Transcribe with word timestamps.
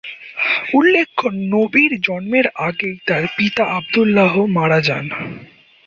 উল্লেখ্য 0.73 1.25
নবীর 1.51 1.91
জন্মের 2.01 2.45
আগেই 2.59 2.95
তার 3.07 3.23
পিতা 3.37 3.63
আবদুল্লাহ 3.77 4.33
মারা 4.47 4.79
যান। 4.81 5.05